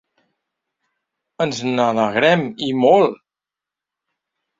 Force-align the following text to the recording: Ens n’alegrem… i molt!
Ens 1.43 1.59
n’alegrem… 1.75 2.43
i 2.69 2.71
molt! 2.85 3.13